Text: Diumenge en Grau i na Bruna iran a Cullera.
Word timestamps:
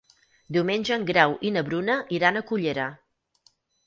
Diumenge 0.55 0.95
en 0.95 1.03
Grau 1.09 1.35
i 1.49 1.51
na 1.57 1.63
Bruna 1.67 1.97
iran 2.19 2.39
a 2.39 2.43
Cullera. 2.53 2.87